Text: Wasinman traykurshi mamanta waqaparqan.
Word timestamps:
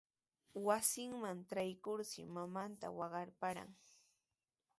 Wasinman 0.65 1.39
traykurshi 1.51 2.21
mamanta 2.35 2.87
waqaparqan. 2.97 3.69